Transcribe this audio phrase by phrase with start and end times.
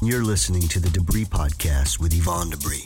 [0.00, 2.84] You're listening to the Debris Podcast with Yvonne Debris.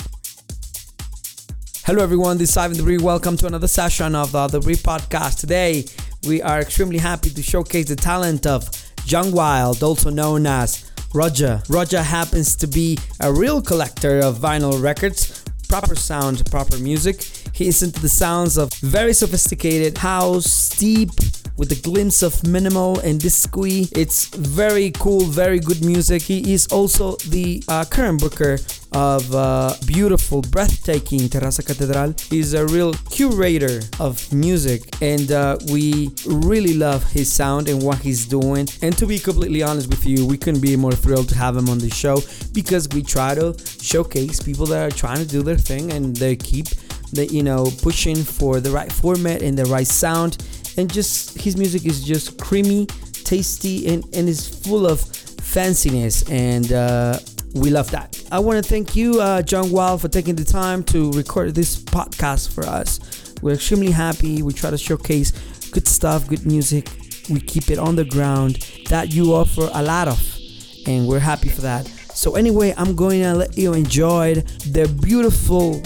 [1.85, 2.39] Hello, everyone.
[2.39, 2.99] This is Ivan Debris.
[2.99, 5.39] Welcome to another session of the Debris Podcast.
[5.39, 5.85] Today,
[6.27, 8.67] we are extremely happy to showcase the talent of
[9.05, 11.63] John Wild, also known as Roger.
[11.69, 17.25] Roger happens to be a real collector of vinyl records, proper sound, proper music.
[17.53, 21.11] He is into the sounds of very sophisticated house, deep,
[21.57, 23.63] with a glimpse of minimal and disco.
[23.65, 26.23] It's very cool, very good music.
[26.23, 28.59] He is also the uh, current booker
[28.93, 32.15] of uh, beautiful, breathtaking Terraza Catedral.
[32.29, 37.99] He's a real curator of music, and uh, we really love his sound and what
[37.99, 38.69] he's doing.
[38.83, 41.69] And to be completely honest with you, we couldn't be more thrilled to have him
[41.69, 42.19] on the show
[42.53, 46.37] because we try to showcase people that are trying to do their thing and they
[46.37, 46.67] keep
[47.13, 50.39] the you know pushing for the right format and the right sound
[50.77, 52.87] and just his music is just creamy
[53.25, 56.29] tasty and, and is full of fanciness.
[56.31, 57.19] And uh,
[57.55, 58.23] we love that.
[58.31, 61.77] I want to thank you uh, john wild for taking the time to record this
[61.77, 63.35] podcast for us.
[63.43, 64.43] We're extremely happy.
[64.43, 65.33] We try to showcase
[65.71, 66.89] good stuff good music.
[67.31, 70.39] We keep it on the ground that you offer a lot of
[70.87, 71.87] and we're happy for that.
[72.15, 75.81] So anyway i'm going to let you enjoy the beautiful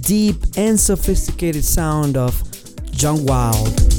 [0.00, 2.42] deep and sophisticated sound of
[2.92, 3.95] John Wild.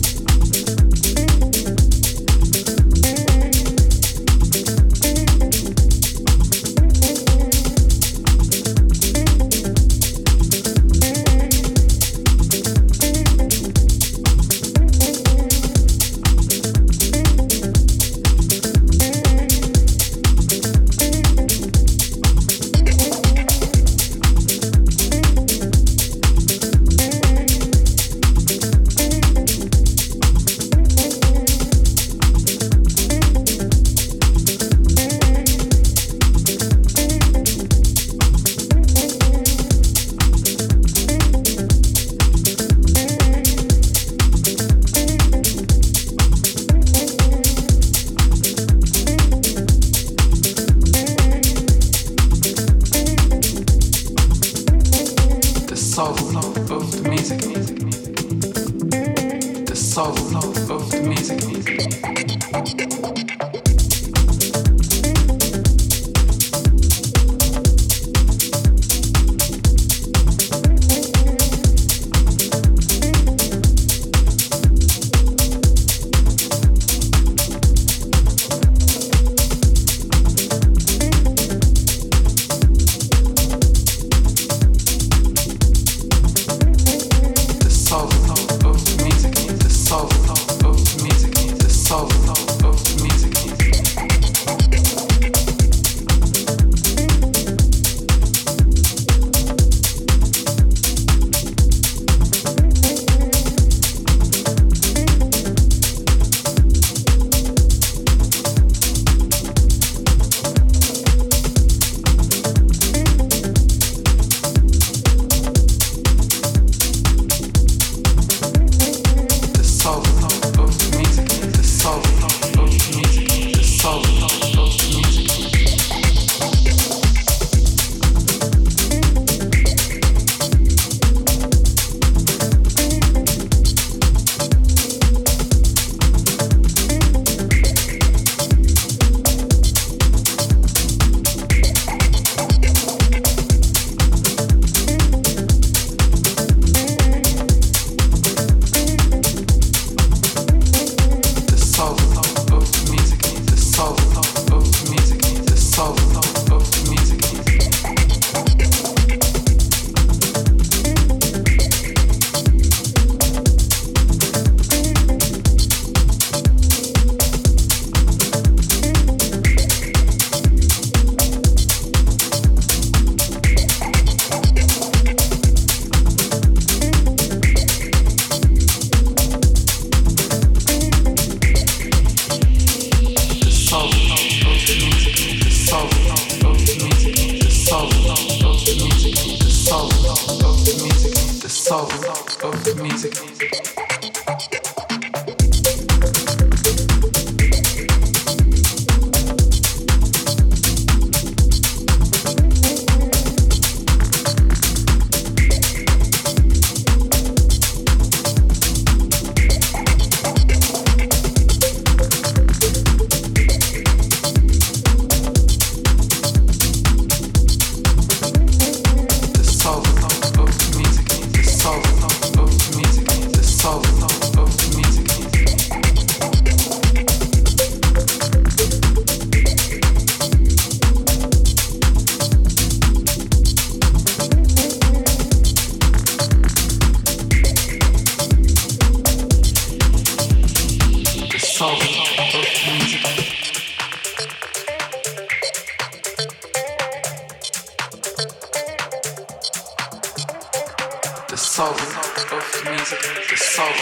[251.57, 252.99] soul of music,
[253.31, 253.73] the soul of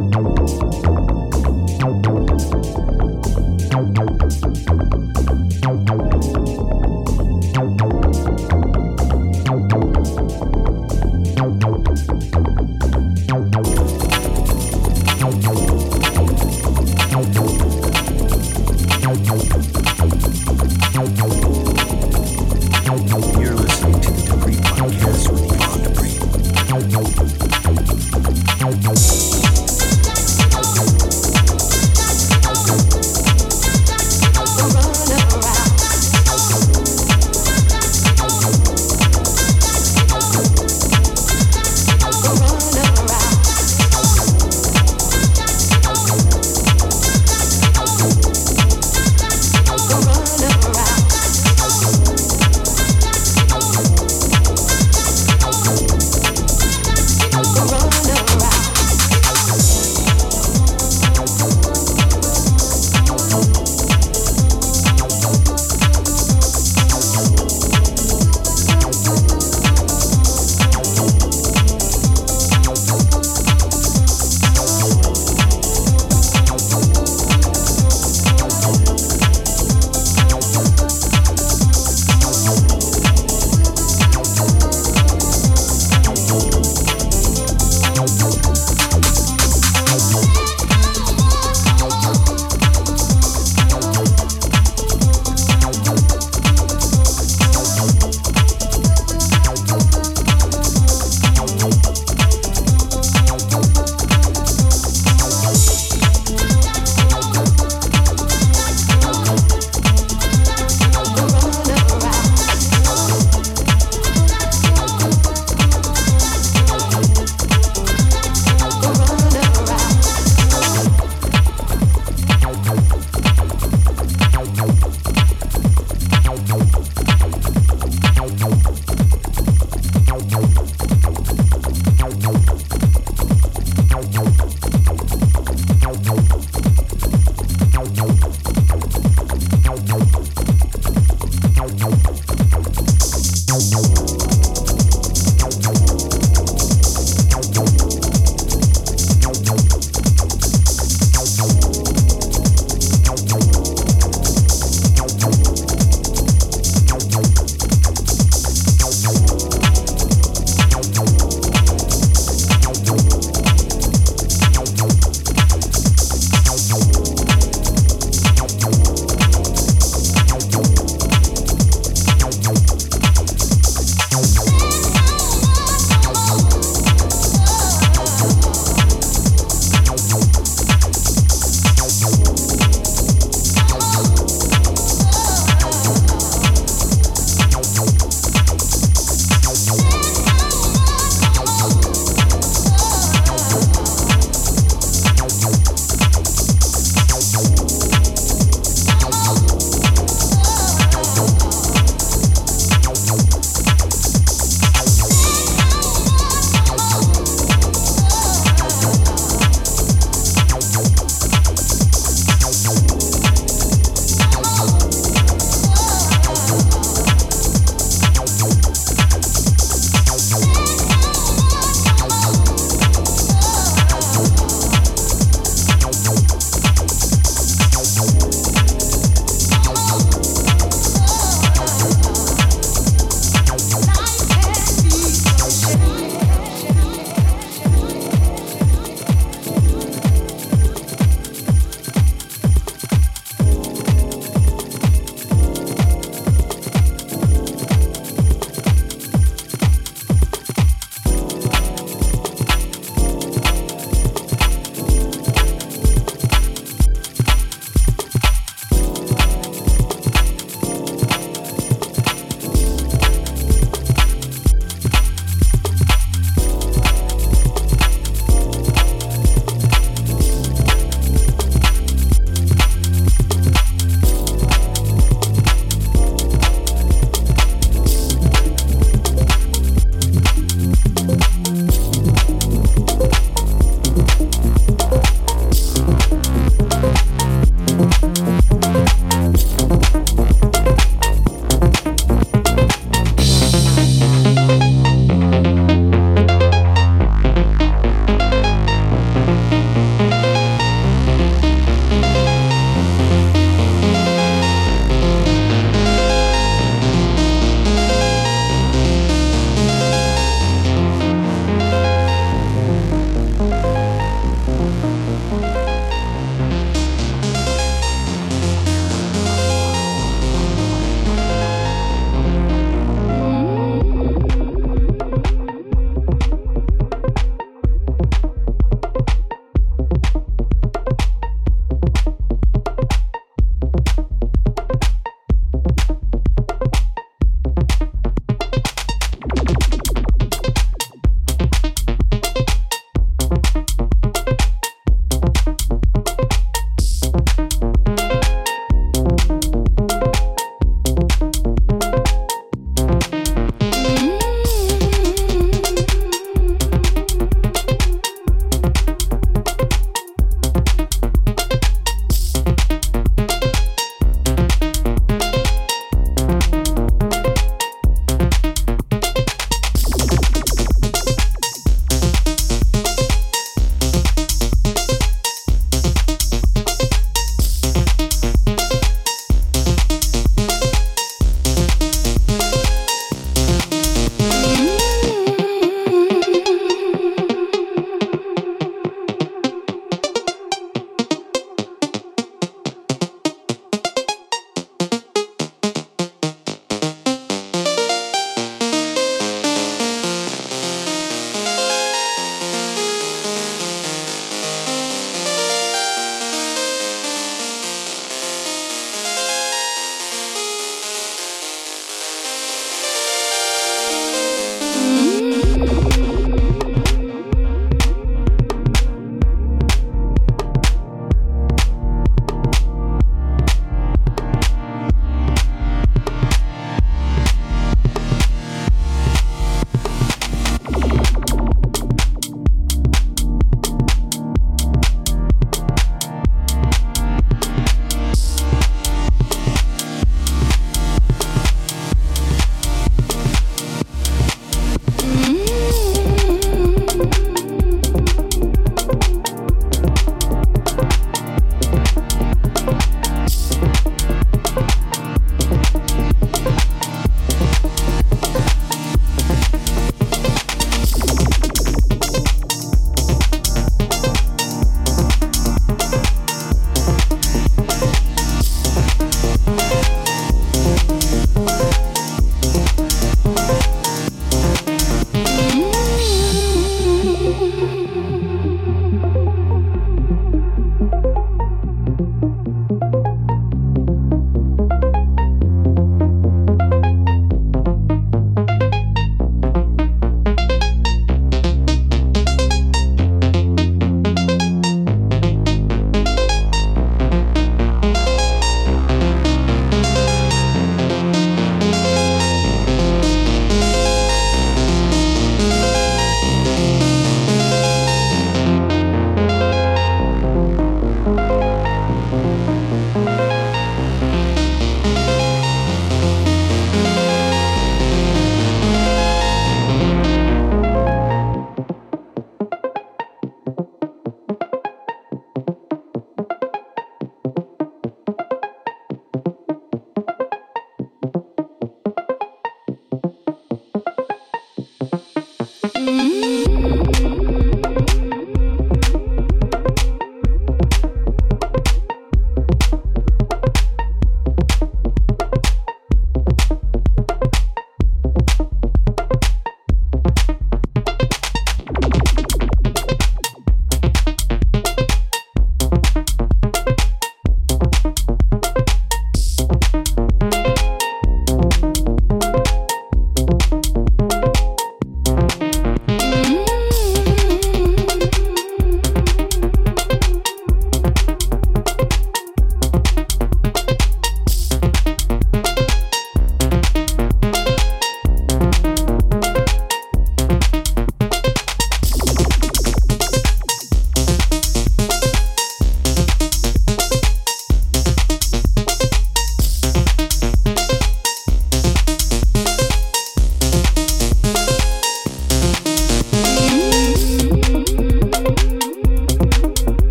[0.00, 0.35] don't.